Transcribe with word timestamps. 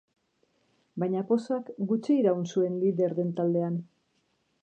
Baina 1.03 1.21
pozak 1.31 1.69
gutxi 1.91 2.17
iraun 2.23 2.41
zuen 2.55 2.81
lider 2.85 3.15
den 3.21 3.37
taldean. 3.41 3.77